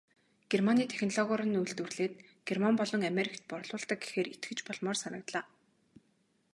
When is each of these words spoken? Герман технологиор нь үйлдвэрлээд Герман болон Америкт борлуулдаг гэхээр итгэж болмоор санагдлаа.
Герман 0.51 0.79
технологиор 0.91 1.41
нь 1.47 1.59
үйлдвэрлээд 1.61 2.13
Герман 2.47 2.75
болон 2.79 3.01
Америкт 3.11 3.43
борлуулдаг 3.51 3.99
гэхээр 4.01 4.27
итгэж 4.35 4.59
болмоор 4.67 4.97
санагдлаа. 4.99 5.43